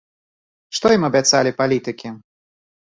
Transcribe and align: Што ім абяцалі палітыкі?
Што 0.79 0.93
ім 0.97 1.03
абяцалі 1.11 1.53
палітыкі? 1.61 2.17